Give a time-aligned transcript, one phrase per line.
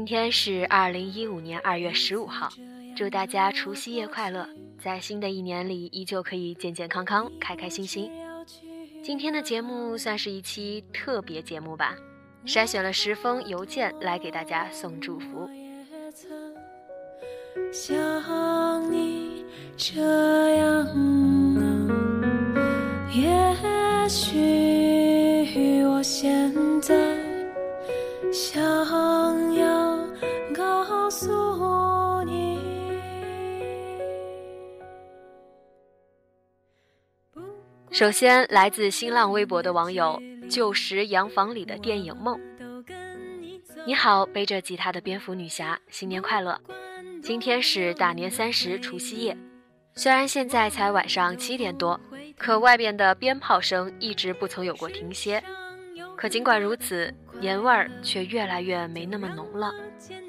[0.00, 2.48] 今天是二零一五年二月十五号，
[2.96, 4.48] 祝大家除夕夜快乐，
[4.82, 8.10] 在新的一年里依旧可以健健康康、开开心心。
[9.04, 11.94] 今天的节目算是一期特别节目吧，
[12.46, 15.46] 筛选了十封邮件来给大家送祝福。
[17.70, 19.44] 像你
[19.76, 20.86] 这样
[37.92, 42.38] 首先，来自新浪微博的网友“旧时洋房里的电影梦”，
[43.84, 46.58] 你好，背着吉他的蝙蝠女侠，新年快乐！
[47.20, 49.36] 今天是大年三十除夕夜，
[49.94, 52.00] 虽然现在才晚上七点多，
[52.38, 55.42] 可外边的鞭炮声一直不曾有过停歇。
[56.16, 59.72] 可尽管如此，年味儿却越来越没那么浓了。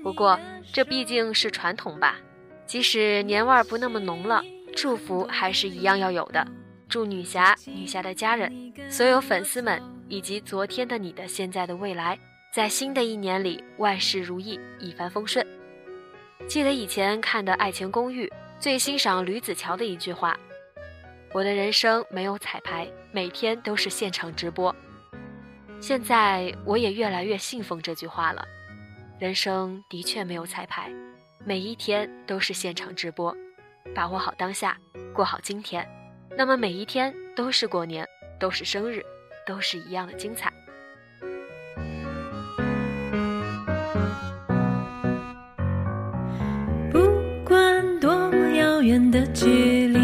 [0.01, 0.39] 不过
[0.73, 2.17] 这毕竟是传统吧，
[2.65, 4.43] 即使年味儿不那么浓了，
[4.75, 6.45] 祝福还是一样要有的。
[6.91, 8.51] 祝女侠、女侠的家人、
[8.89, 12.19] 所有粉丝们以及昨天的你的、现在的未来，
[12.53, 15.47] 在新的一年里万事如意，一帆风顺。
[16.49, 18.27] 记得以前看的《爱情公寓》，
[18.59, 20.37] 最欣赏吕子乔的一句话
[21.31, 24.75] ：“我的人生没有彩排，每天都是现场直播。”
[25.79, 28.45] 现在我也越来越信奉这句话了。
[29.17, 30.91] 人生的确没有彩排，
[31.45, 33.33] 每一天都是现场直播。
[33.95, 34.77] 把握好当下，
[35.13, 35.87] 过好今天，
[36.37, 38.07] 那么每一天都是过年，
[38.39, 39.05] 都是生日，
[39.45, 40.51] 都是一样的精彩。
[46.91, 46.99] 不
[47.45, 50.00] 管多么遥远的距离，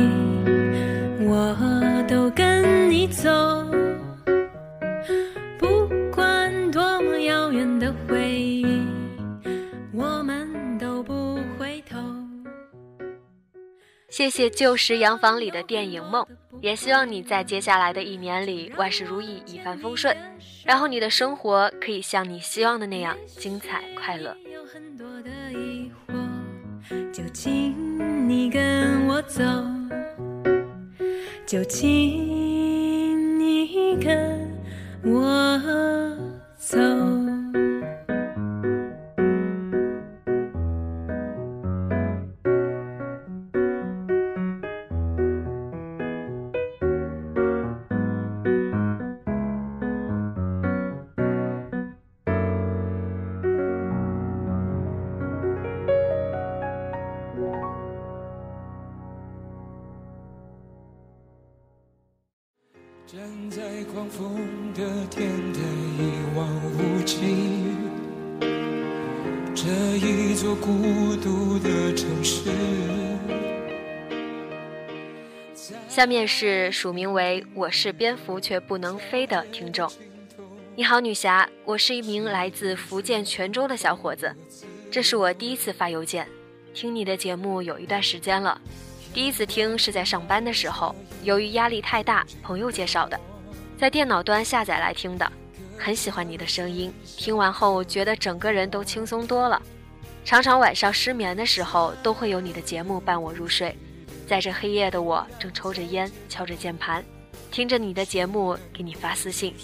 [14.17, 16.25] 谢谢旧时洋房里的电影梦，
[16.59, 20.17] 也希望你在接下来的一年里万事如意，一帆风顺，
[20.65, 24.35] 然后你的生活可以像你希望的那样精彩快乐。
[27.13, 27.75] 就请
[28.27, 29.43] 你跟我走，
[31.45, 34.51] 就请你跟
[35.03, 35.61] 我
[36.57, 36.79] 走。
[75.97, 79.91] 下面是署名为“我是蝙蝠却不能飞”的听众。
[80.75, 84.31] 你好，女侠，我是一名来自福建泉州的小伙子，
[84.91, 86.27] 这是我第一次发邮件，
[86.71, 88.61] 听你的节目有一段时间了。
[89.11, 93.19] 第一次听是在上班的时候，由于压力太大，朋友介绍的，
[93.75, 95.27] 在电脑端下载来听的，
[95.79, 99.59] 很喜欢你的声音，听完后觉得整个人都轻松多了。
[100.23, 103.75] 常常晚上失眠的时候，都会有你的节目伴我入睡。
[104.27, 107.03] 在这黑夜的我，正抽着烟，敲着键盘，
[107.49, 109.55] 听着你的节目，给你发私信。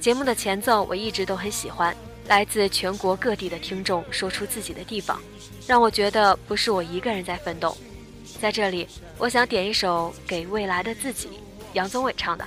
[0.00, 1.96] 节目的前奏我一直都很喜欢，
[2.26, 5.20] 来自全国各地的听众说出自己的地方，
[5.66, 7.76] 让我觉得不是我一个人在奋斗。
[8.40, 11.28] 在这里，我想点一首《给未来的自己》，
[11.72, 12.44] 杨宗纬唱的，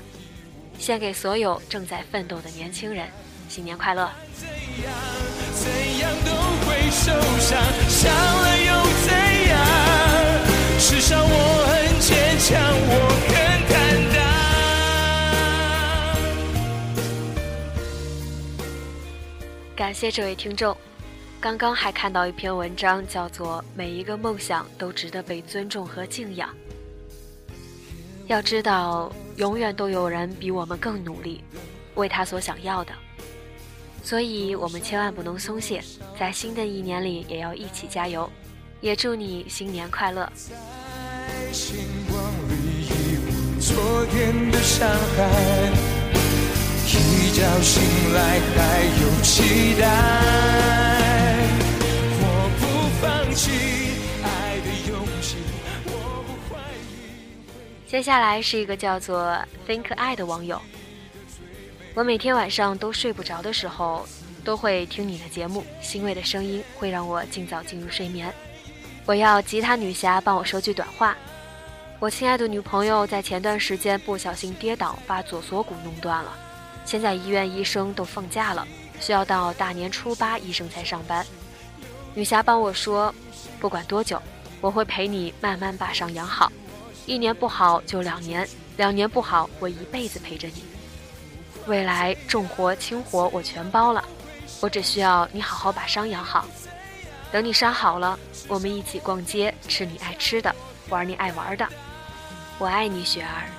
[0.78, 3.08] 献给所有正在奋斗的年轻人，
[3.48, 4.12] 新年快乐！
[4.36, 4.48] 怎
[4.84, 4.94] 样
[5.54, 6.32] 怎样都
[6.68, 8.58] 会受伤，伤了
[10.90, 12.56] 至少我很坚强，
[12.88, 12.92] 我
[13.28, 13.36] 很
[13.68, 13.76] 坦
[14.16, 14.18] 荡。
[19.76, 20.78] 感谢这位听众。
[21.42, 26.50] 刚刚还看到一篇文章，叫做《每一个梦想都值得被尊重和敬仰》。
[28.28, 31.44] 要知道，永远都有人比我们更努力，
[31.96, 32.94] 为他所想要的。
[34.02, 35.84] 所以，我们千万不能松懈，
[36.18, 38.32] 在新的一年里也要一起加油。
[38.80, 40.32] 也祝你新年快乐！
[43.60, 45.72] 昨天的伤害，
[46.86, 47.82] 一觉醒
[48.14, 49.88] 来还有期待。
[52.22, 52.24] 我
[52.60, 52.64] 不
[53.02, 53.52] 放弃
[54.24, 55.38] 爱的勇气，
[55.88, 55.92] 我
[56.28, 57.90] 不怀疑。
[57.90, 59.38] 接下来是一个叫做
[59.68, 60.62] Think 爱的网友。
[61.96, 64.08] 我每天晚上都睡不着的时候，
[64.44, 68.32] 都会听你的节目，欣慰的声音会让我尽早进入睡眠。
[69.08, 71.16] 我要吉他女侠帮我说句短话。
[71.98, 76.34] 我亲爱的女朋友在前段时间不小心跌倒，把左锁骨弄断了，
[76.84, 78.68] 现在医院医生都放假了，
[79.00, 81.26] 需要到大年初八医生才上班。
[82.14, 83.16] 女侠帮我说，
[83.62, 84.22] 不管多久，
[84.60, 86.52] 我会陪你慢慢把伤养好。
[87.06, 88.46] 一年不好就两年，
[88.76, 90.66] 两年不好我一辈子陪着你。
[91.66, 94.04] 未来重活轻活我全包了，
[94.60, 96.46] 我只需要你好好把伤养好。
[97.32, 98.18] 等你伤好了，
[98.48, 100.56] 我们一起逛街，吃你爱吃的，
[100.90, 101.68] 玩你爱玩的。
[102.58, 103.50] 我爱你，雪儿。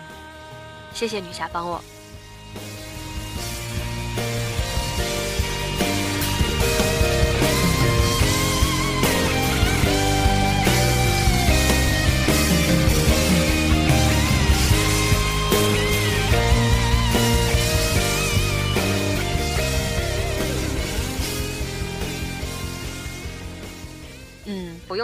[0.94, 1.82] 谢谢女侠帮我。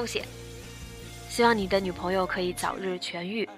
[0.07, 3.49] 希望你的女朋友可以早日痊愈，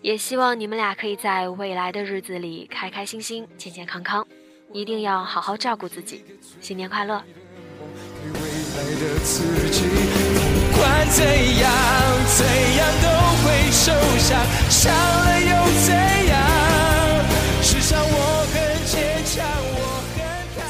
[0.00, 4.26] 也希望你们俩可以在未来的日子里开开心心、健健康康。
[4.72, 6.24] 一定要好好照顾自己。
[6.60, 7.22] 新年快乐！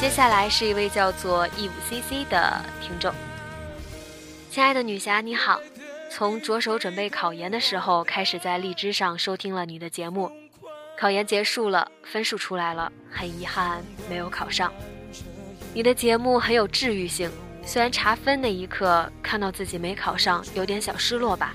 [0.01, 3.15] 接下来是一位叫做 eve cc 的听众。
[4.53, 5.59] 亲爱的女侠，你好！
[6.11, 10.31] 从着手准备考研的时候开始，在荔枝上收听了你的节目。
[10.95, 14.71] 考研结束了，分数出来了，很遗憾没有考上。
[15.73, 17.31] 你的节目很有治愈性，
[17.65, 21.55] 虽然查分那一刻看到自己没考上，有点小失落吧，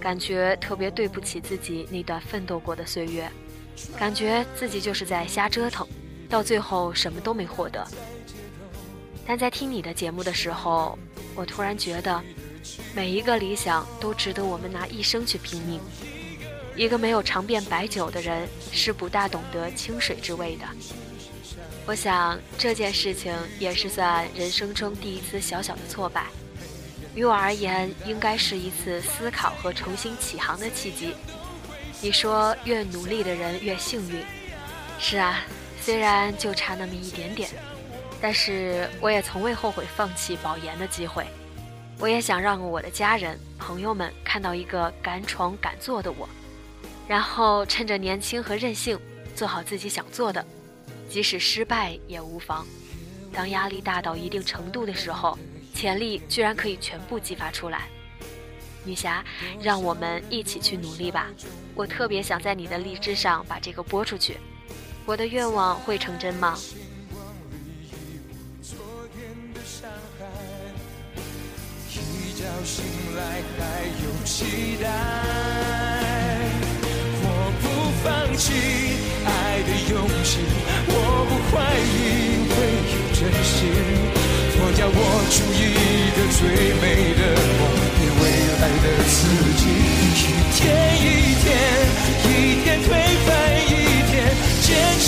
[0.00, 3.30] 感觉特别对不起自己那段奋斗过的岁月，
[3.98, 5.86] 感觉自己就是在瞎折腾，
[6.30, 7.86] 到最后什么都没获得。
[9.26, 10.98] 但在听你的节目的时候，
[11.34, 12.22] 我突然觉得，
[12.94, 15.80] 每一个理想都值得我们拿一生去拼命。
[16.76, 20.64] 一个没有尝遍白酒的人，是不大懂得清水之味的。
[21.86, 26.26] 我想这件事情也是算人生中第一次小小的挫败，
[27.14, 31.14] 于我而言，应该是一次思考和重新起航的契机。
[32.00, 34.20] 你说越努力的人越幸运，
[34.98, 35.44] 是啊，
[35.80, 37.50] 虽然就差那么一点点，
[38.24, 41.26] 但是我也从未后悔放弃保研的机会。
[41.98, 46.26] 我也想让我的家人朋友们看到一个敢闯敢做的我。
[47.06, 48.98] 然后趁着年轻和任性，
[49.36, 50.42] 做好自己想做的，
[51.10, 52.66] 即使失败也无妨。
[53.30, 55.38] 当压力大到一定程度的时候，
[55.74, 57.88] 潜力居然可以全部激发出来。
[58.86, 59.22] 女侠，
[59.60, 61.26] 让我们一起去努力吧！
[61.74, 64.38] 我特别想在你的荔枝上把这个播出去。
[65.04, 66.58] 我的愿望会成真吗？
[72.64, 72.82] 醒
[73.14, 73.20] 来
[73.58, 74.88] 还有期待。
[77.22, 77.28] 我
[77.60, 77.64] 不
[78.02, 78.44] 放弃
[79.26, 79.28] 爱
[79.62, 80.40] 的勇气，
[80.88, 80.92] 我
[81.28, 82.56] 不怀疑会
[82.90, 83.54] 有真心。
[84.56, 85.62] 我要握住一
[86.16, 86.40] 个最
[86.80, 86.82] 美
[87.20, 87.22] 的
[87.60, 87.62] 梦，
[88.00, 88.24] 给未
[88.60, 89.14] 来的自
[89.60, 89.62] 己。
[90.16, 90.62] 一天
[91.04, 91.04] 一
[91.44, 91.46] 天，
[92.24, 92.28] 一
[92.64, 92.88] 天推
[93.26, 93.28] 翻
[93.68, 93.68] 一
[94.08, 94.12] 天，
[94.62, 94.66] 坚
[95.00, 95.06] 持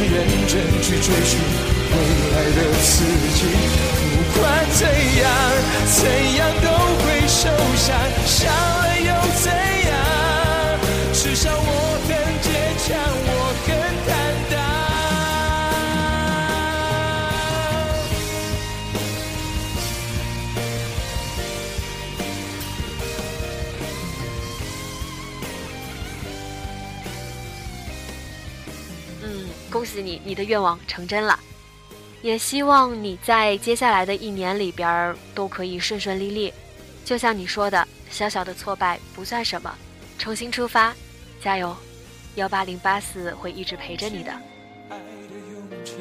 [0.00, 1.38] 认真去追寻
[1.90, 1.96] 未
[2.30, 3.31] 来的自己。
[30.32, 31.38] 你，的愿望成真了。
[32.22, 36.52] 也希望你在接下来的一年里边都可以顺顺利利。
[37.04, 39.74] 就像你说的，小小的挫败不算什么，
[40.18, 40.94] 重新出发，
[41.42, 41.76] 加油！
[42.36, 44.32] 幺八零八四会一直陪着你的。
[44.88, 45.96] 爱的勇气，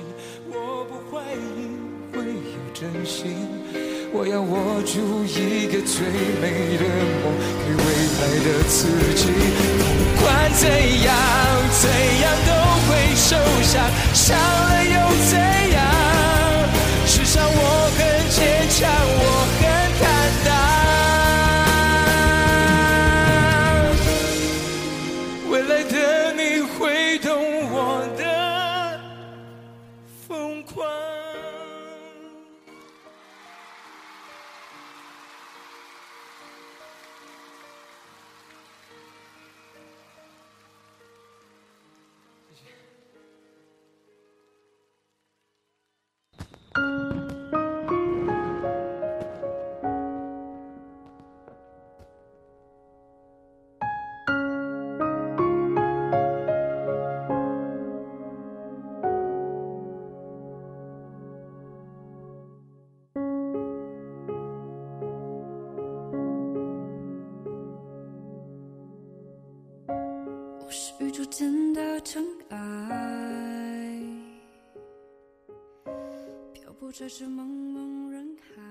[0.48, 3.61] 我不怀疑会有真心。
[4.14, 6.04] 我要握住一个最
[6.44, 6.84] 美的
[7.24, 7.32] 梦，
[7.64, 7.84] 给未
[8.20, 9.24] 来的自己。
[10.18, 11.16] 不管怎样，
[11.80, 11.88] 怎
[12.20, 12.52] 样都
[12.88, 13.80] 会受伤，
[14.14, 14.92] 伤了又
[15.32, 15.40] 怎
[15.71, 15.71] 样？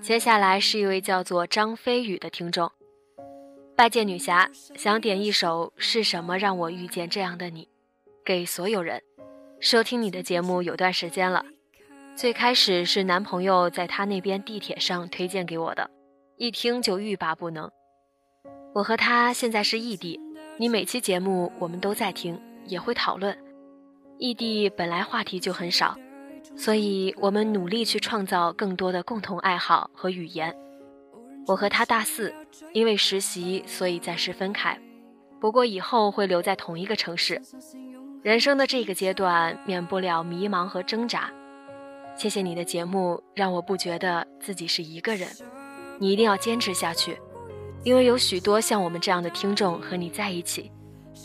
[0.01, 2.71] 接下来是一位叫做张飞宇的听众，
[3.75, 7.63] 拜见女侠，想点一首《是什么让我遇见这样的你》，
[8.25, 9.01] 给所有人。
[9.59, 11.45] 收听你的节目有段时间了，
[12.15, 15.89] 最开始是男朋友在他那边地铁上推荐给我的，
[16.37, 17.69] 一听就欲罢不能。
[18.73, 20.19] 我和他现在是异地，
[20.57, 23.37] 你每期节目我们都在听，也会讨论。
[24.17, 25.95] 异地本来话题就很少，
[26.61, 30.55] 所以我们努力去创造更多的共同爱好和语言。
[31.47, 32.31] 我和他大四，
[32.71, 34.79] 因为实习，所以暂时分开。
[35.39, 37.41] 不过以后会留在同一个城市。
[38.21, 41.31] 人生的这个阶段，免不了迷茫和挣扎。
[42.15, 45.27] 谢谢你的节目，让我不觉得自己是一个人。
[45.97, 47.17] 你一定要坚持下去，
[47.83, 50.71] 因为有许多像我们这样的听众和你在一起。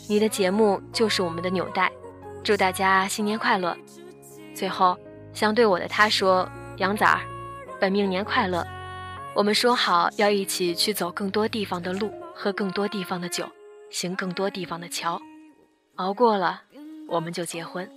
[0.09, 1.91] 你的节目就是我们的纽带。
[2.43, 3.77] 祝大家新年快乐！
[4.55, 4.97] 最后，
[5.37, 6.49] 想对我的他说
[6.81, 7.21] ：“杨仔儿，
[7.79, 8.65] 本命年快乐！
[9.35, 13.47] 我们说好要一起去走更多地方的路，喝更多地方的酒，
[13.91, 15.21] 行更多地方的桥。
[15.97, 16.63] 熬过了，
[17.07, 17.87] 我们就结婚。”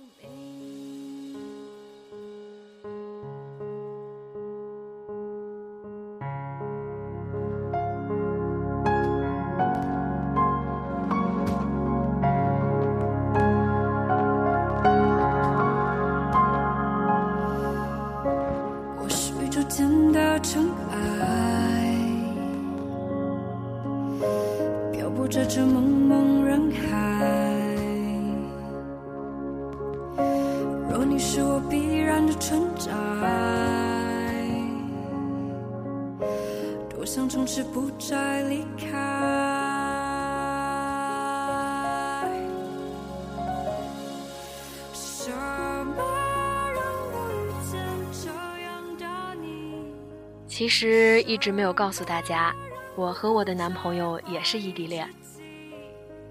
[50.71, 52.55] 实一直没有告诉大家，
[52.95, 55.07] 我和我的男朋友也是异地恋。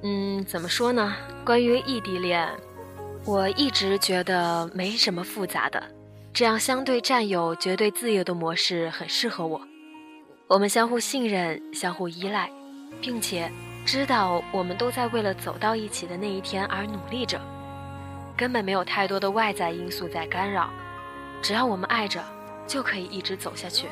[0.02, 1.14] 嗯，怎么说呢？
[1.44, 2.49] 关于异地恋，
[3.26, 5.82] 我一直觉得没什么复杂的，
[6.32, 9.61] 这样相对占有、绝对自由的模式很适合我。
[10.47, 12.50] 我们相互信任、相互依赖，
[13.00, 13.52] 并且
[13.85, 17.38] 知道我们都在为了走到一起的那一天而努力着，
[18.37, 20.70] 根本没有太多的外在因素在干扰。
[21.42, 22.25] 只要我们爱着，
[22.66, 23.87] 就可以一直走下去。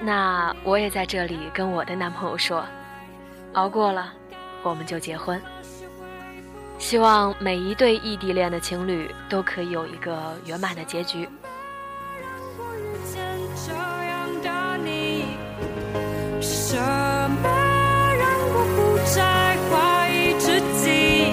[0.00, 2.64] 那我也在这里跟我的男朋友说，
[3.54, 4.12] 熬过了，
[4.62, 5.40] 我们就结婚。
[6.78, 11.28] 希望每一对异地恋的情侣都可以有一个圆满的结局。
[16.40, 17.48] 什么
[18.18, 21.32] 让我不再怀疑自己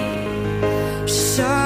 [1.06, 1.65] 什？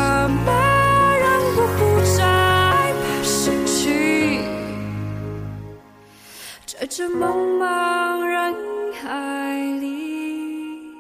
[6.81, 8.55] 在这茫茫人
[8.95, 10.91] 海里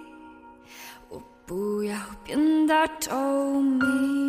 [1.09, 3.17] 我不要变得透
[3.63, 4.20] 明。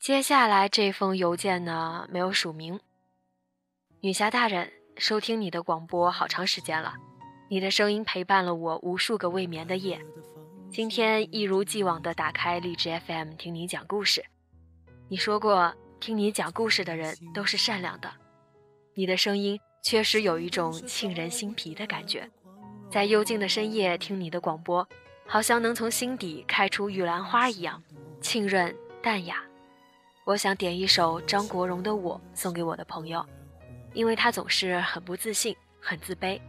[0.00, 2.80] 接下来这封邮件呢，没有署名。
[4.00, 6.94] 女侠大人，收听你的广播好长时间了，
[7.50, 10.00] 你的声音陪伴了我无数个未眠的夜。
[10.72, 14.24] 今天一如既往的打开荔枝 FM 听你讲故事。
[15.10, 18.10] 你说过，听你讲故事的人都是善良的。
[18.94, 22.26] 你的声音确实有一种沁人心脾的感觉，
[22.90, 24.88] 在幽静的深夜听你的广播，
[25.26, 27.82] 好像能从心底开出玉兰花一样，
[28.22, 29.44] 沁润淡雅。
[30.30, 33.26] 我想点一首张国荣的《我》送给我的朋友，
[33.94, 36.40] 因为他总是很不自信、很自卑，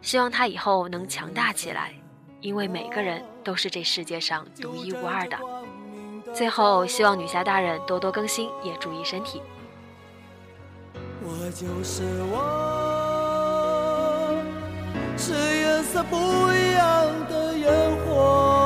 [0.00, 1.92] 希望他以后能强大起来，
[2.40, 5.36] 因为每个人都是这世界上独一无二的。
[6.32, 9.42] 最后，希望女侠大人多多更新，也注意身体。
[11.22, 12.40] 我就是我，
[15.18, 18.65] 是颜色不一样的烟火，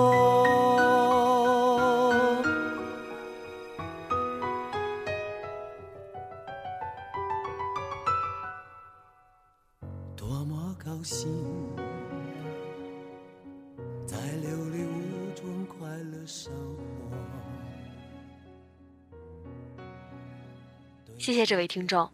[21.21, 22.09] 谢谢这位听众，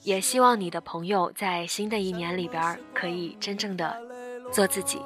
[0.00, 3.94] 也希望你的朋友在新的一年里边可以真正的
[4.50, 4.98] 做自己，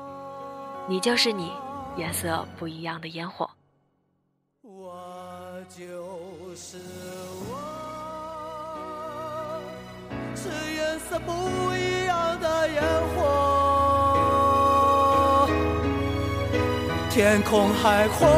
[0.89, 1.51] 你就是你，
[1.97, 3.51] 颜色不一样的烟火。
[4.63, 6.79] 我就是
[7.51, 7.59] 我，
[10.37, 11.33] 是颜色不
[11.75, 12.81] 一样的烟
[13.17, 13.27] 火。
[17.11, 18.29] 天空海阔，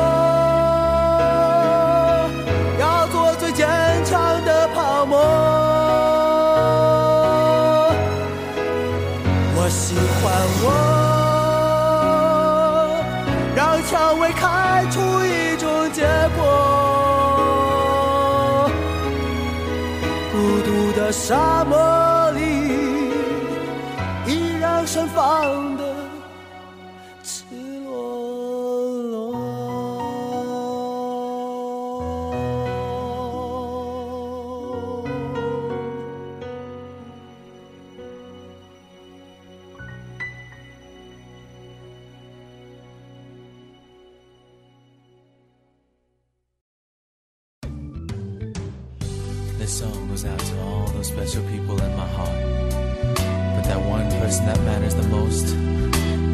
[21.13, 22.41] 沙漠里，
[24.27, 25.95] 依然盛放的
[27.23, 27.45] 赤
[27.85, 27.93] 裸
[29.11, 29.53] 裸。
[50.22, 52.38] goes out to all those special people in my heart.
[53.56, 55.48] But that one person that matters the most,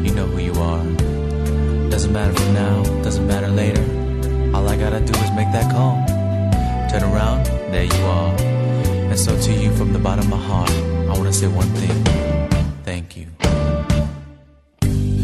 [0.04, 0.84] you know who you are.
[1.90, 3.84] Doesn't matter from now, doesn't matter later.
[4.54, 5.94] All I gotta do is make that call.
[6.90, 8.34] Turn around, there you are.
[9.10, 10.70] And so to you from the bottom of my heart,
[11.10, 11.96] I wanna say one thing.
[12.84, 13.26] Thank you.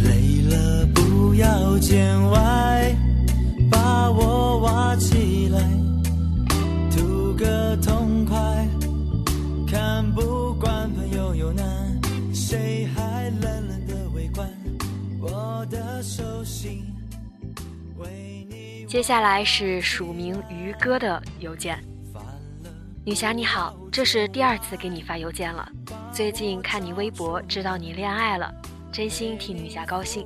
[0.04, 2.23] 累了不要见外，
[19.05, 21.79] 下来是署名于哥的邮件。
[23.05, 25.69] 女侠你好，这是第二次给你发邮件了。
[26.11, 28.51] 最近看你微博，知道你恋爱了，
[28.91, 30.25] 真心替女侠高兴。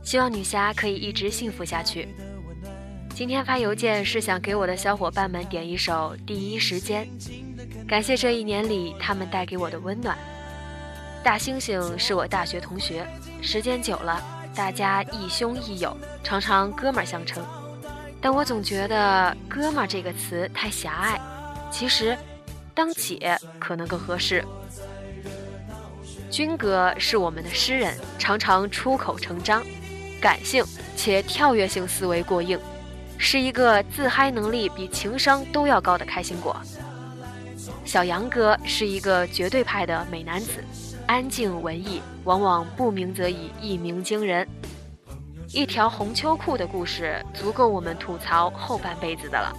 [0.00, 2.14] 希望女侠可以一直幸福下去。
[3.16, 7.04] 今天发邮件是想给我的小伙伴们点一首《第一时间》，
[7.88, 10.16] 感谢这一年里他们带给我的温暖。
[11.24, 13.04] 大猩猩是我大学同学，
[13.42, 14.22] 时间久了，
[14.54, 17.44] 大家亦兄亦友，常常哥们儿相称。
[18.20, 21.20] 但我总觉得“哥们儿”这个词太狭隘，
[21.70, 22.16] 其实
[22.74, 24.44] 当姐可能更合适。
[26.30, 29.64] 军哥是我们的诗人，常常出口成章，
[30.20, 30.64] 感性
[30.96, 32.58] 且跳跃性思维过硬。
[33.16, 36.56] 是一个自嗨能力比情商都要高的开心果。
[37.84, 40.62] 小杨哥是一个绝对派的美男子，
[41.06, 44.46] 安静文艺，往往不鸣则已，一鸣惊人。
[45.52, 49.50] 一条红秋裤的故事足够我们吐槽后半辈子的了。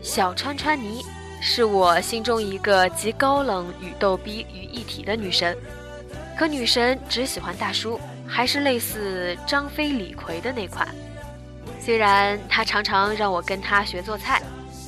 [0.00, 1.04] 小川川妮
[1.40, 5.56] 是我心中一个集高冷与逗逼于一体的女神，
[6.38, 10.86] 可女神只喜欢大叔，还是类似张飞李逵的那款。
[11.80, 14.40] 虽然他常常让我跟他学做菜，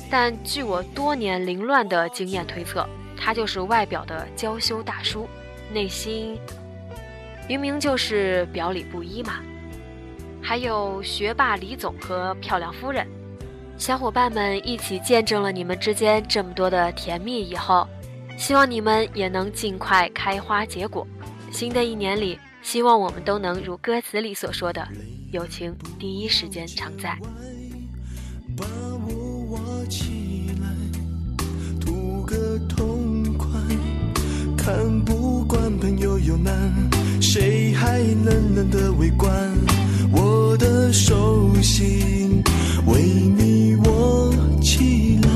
[0.09, 5.27] 但据我多年凌乱的经验推测，他就是外表的娇羞大叔，
[5.73, 6.39] 内心
[7.49, 9.39] 明明就是表里不一嘛。
[10.47, 13.05] 还有学霸李总和漂亮夫人，
[13.77, 17.85] 小伙伴们一起见证了你们之间这么多的甜蜜以后，
[18.37, 21.05] 希望你们也能尽快开花结果。
[21.51, 24.87] 新的一年里，希望我们都能如歌词里所说的。
[25.33, 27.19] 友情第一时间常在。
[28.55, 28.65] 把
[29.05, 30.69] 我挖起来，
[31.81, 33.49] 图个痛快。
[34.55, 36.73] 看不惯朋友有难，
[37.21, 39.51] 谁还冷冷的围观？
[40.11, 42.43] 我的手心
[42.85, 45.29] 为你握起来。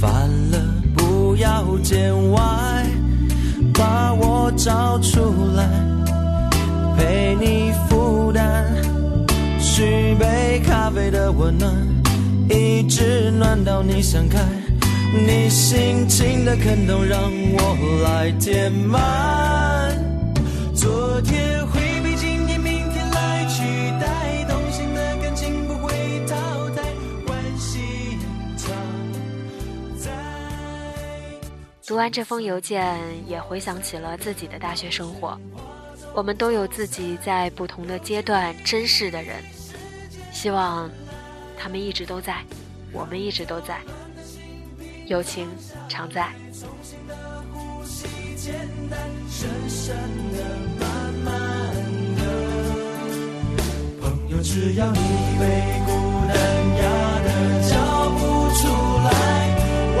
[0.00, 0.58] 烦了
[0.94, 2.40] 不要见外，
[3.72, 5.20] 把我找出
[5.54, 5.68] 来，
[6.96, 8.64] 陪你负担。
[9.58, 11.72] 续杯咖啡的温暖，
[12.48, 14.38] 一直暖到你想开。
[15.12, 19.94] 你心情的坑洞让我来填满。
[20.74, 21.45] 昨天
[31.96, 32.94] 读完这封邮件，
[33.26, 35.34] 也回想起了自己的大学生活。
[36.14, 39.36] 我们都有自己在不同的阶段珍视的人。
[40.30, 40.90] 希望
[41.58, 42.44] 他们一直都在，
[42.92, 43.80] 我们一直都在，
[45.06, 45.48] 友情
[45.88, 46.34] 常在。
[54.42, 54.98] 只要你
[55.40, 55.92] 被孤
[56.28, 56.36] 单
[56.76, 56.84] 压
[57.24, 57.28] 得
[57.70, 58.20] 叫不
[58.54, 58.68] 出
[59.02, 59.10] 来，
[59.96, 60.00] 我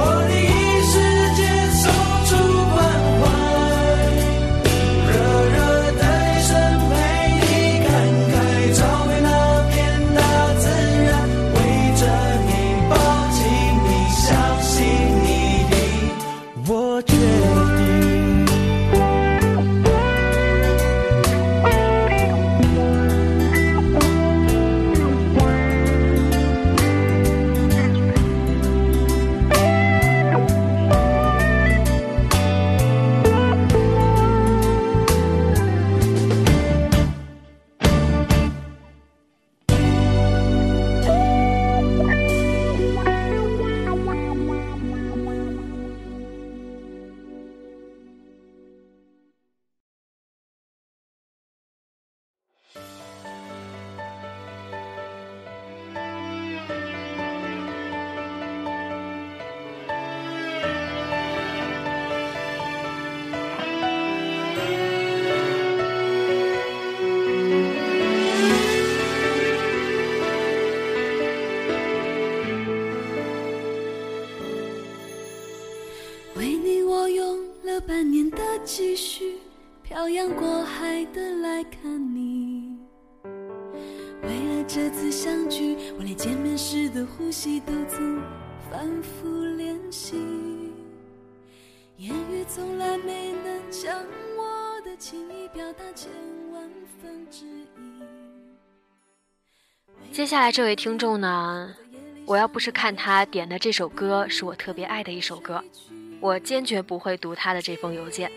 [86.96, 88.22] 的呼吸都曾
[88.70, 89.28] 反复
[89.58, 90.16] 练习。
[91.98, 94.02] 言语从来没能将
[94.34, 96.10] 我的情意表达千
[96.50, 96.62] 万
[97.02, 97.68] 分之一。
[100.10, 101.74] 接下来这位听众呢，
[102.24, 105.62] 我要不是看他点的这首歌是我特别爱的一首歌，
[106.18, 108.32] 我坚决不会读他的这封邮件。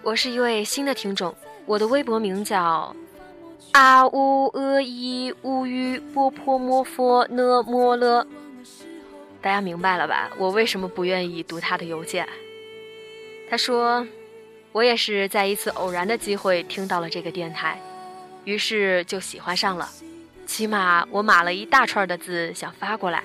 [0.00, 1.34] 我是一位新的听众，
[1.66, 2.94] 我的微博名叫
[3.72, 8.26] 啊呜呃伊乌吁波泼摩佛呢摩了。
[9.40, 10.30] 大家明白了吧？
[10.36, 12.28] 我为什么不愿意读他的邮件？
[13.48, 14.06] 他说，
[14.72, 17.80] 我也是在一次偶然的机会听到了这个电台，
[18.44, 19.88] 于是就喜欢上了。
[20.46, 23.24] 起码我码了一大串的字想发过来，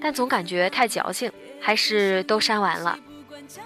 [0.00, 2.98] 但总感觉太矫情，还是都删完了。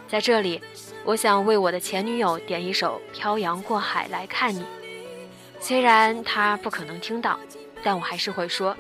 [0.09, 0.61] 在这里，
[1.05, 4.61] 我想为我的前女友点一首《漂洋过海来看你》，
[5.61, 7.39] 虽然他不可能听到，
[7.83, 8.77] 但我还是会说，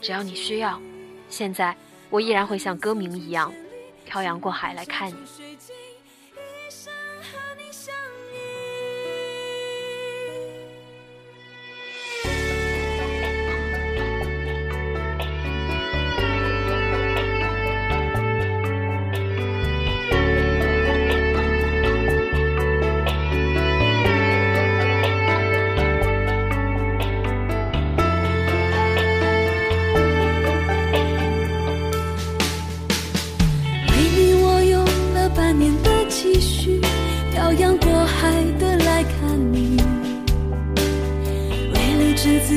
[0.00, 0.80] 只要你需要，
[1.28, 1.76] 现在。
[2.10, 3.50] 我依然会像歌名一样，
[4.04, 5.16] 漂洋过海来看你。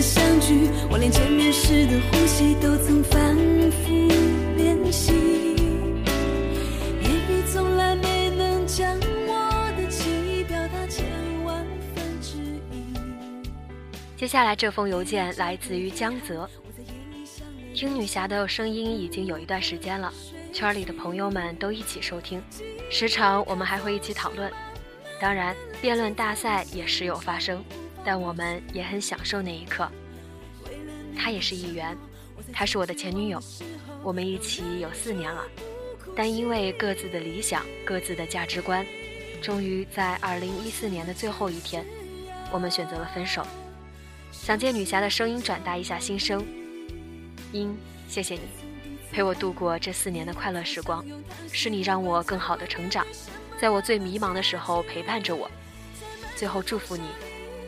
[0.02, 3.36] 相聚我连见面时的呼吸都曾反
[3.72, 3.90] 复
[4.56, 5.14] 练习
[7.02, 8.94] 言语从来没能将
[9.28, 11.06] 我的情意表达千
[11.44, 12.38] 万分之
[12.72, 12.94] 一
[14.16, 16.50] 接下来这封邮件来自于江泽。
[17.74, 20.14] 听女侠的声音已经有一段时间了，
[20.54, 22.42] 圈里的朋友们都一起收听，
[22.90, 24.50] 时常我们还会一起讨论。
[25.20, 27.62] 当然，辩论大赛也时有发生，
[28.06, 29.90] 但我们也很享受那一刻。
[31.18, 31.98] 她也是一员，
[32.54, 33.42] 她是我的前女友，
[34.04, 35.44] 我们一起有四年了，
[36.16, 38.86] 但因为各自的理想、各自的价值观，
[39.42, 41.84] 终于在二零一四年的最后一天，
[42.52, 43.46] 我们选择了分手。
[44.32, 46.46] 想借女侠的声音转达一下心声，
[47.52, 47.76] 英，
[48.08, 48.42] 谢谢你，
[49.12, 51.04] 陪我度过这四年的快乐时光，
[51.52, 53.08] 是你让我更好的成长，
[53.60, 55.50] 在我最迷茫的时候陪伴着我。
[56.36, 57.04] 最后祝福你，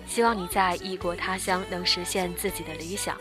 [0.08, 3.16] 希望你在异国他乡能实现自己的理想，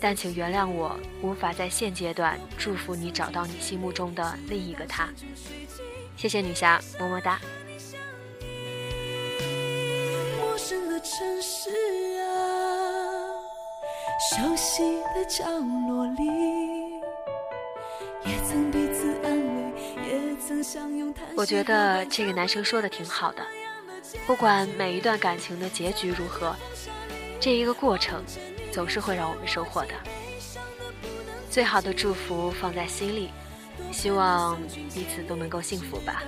[0.00, 5.08] 但请原谅我无法在现阶段祝福你找到你心目中的另一个他。
[6.16, 7.38] 谢谢女侠，么么哒。
[10.40, 11.70] 陌生的城市
[12.22, 12.26] 啊。
[14.32, 14.82] 熟悉
[15.14, 16.24] 的角落里，
[18.24, 19.72] 也曾彼此安慰，
[20.08, 21.34] 也曾相拥叹息。
[21.36, 23.46] 我觉得这个男生说的挺好的，
[24.26, 26.54] 不管每一段感情的结局如何，
[27.40, 28.24] 这一个过程
[28.72, 29.94] 总是会让我们收获的。
[31.50, 33.30] 最好的祝福放在心里，
[33.92, 34.60] 希望
[34.92, 36.22] 彼此都能够幸福吧。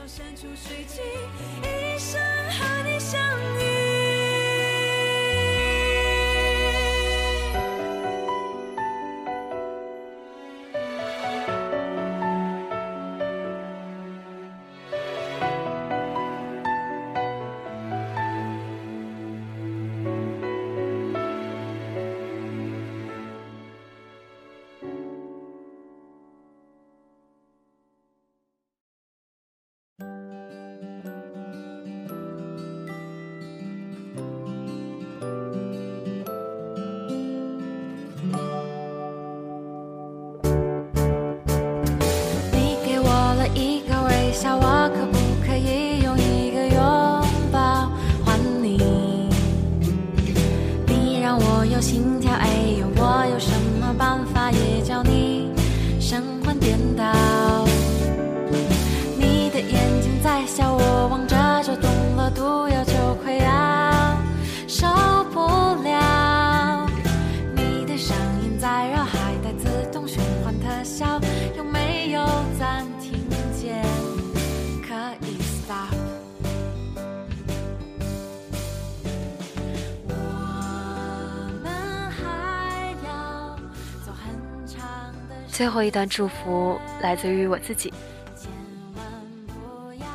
[85.58, 87.92] 最后一段祝福来自于我自己，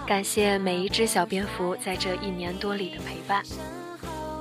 [0.07, 3.43] 感谢每一只小蝙蝠在这一年多里的陪伴。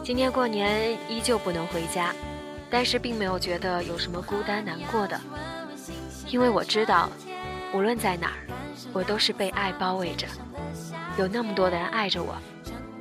[0.05, 2.15] 今年过年依旧不能回家，
[2.71, 5.21] 但是并没有觉得有什么孤单难过的，
[6.29, 7.11] 因为我知道，
[7.75, 8.47] 无论在哪儿，
[8.93, 10.29] 我都是被爱包围着，
[11.19, 12.37] 有那么多的人爱着我，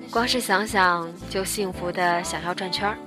[0.09, 2.97] 光是想想就幸福的想要转圈儿。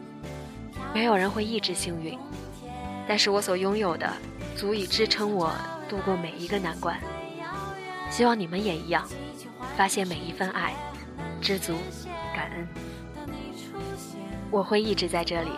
[0.95, 2.17] 没有人会一直幸运，
[3.09, 4.09] 但是我所拥有的。
[4.57, 5.53] 足以支撑我
[5.89, 6.99] 度过每一个难关。
[8.11, 9.07] 希望你们也一样，
[9.77, 10.75] 发现每一份爱，
[11.41, 11.75] 知足
[12.35, 12.69] 感恩。
[14.51, 15.51] 我会一直在这里，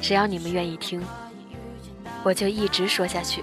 [0.00, 1.02] 只要你们愿意听，
[2.22, 3.42] 我就一直说下去。